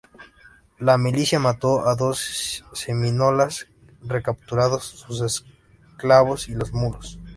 [0.79, 3.67] La milicia mató a dos semínolas,
[4.01, 7.19] recapturaron sus esclavos y los mulos.